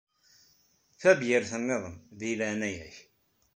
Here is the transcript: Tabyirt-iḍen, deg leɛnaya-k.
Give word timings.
Tabyirt-iḍen, 1.01 1.93
deg 2.19 2.35
leɛnaya-k. 2.39 2.95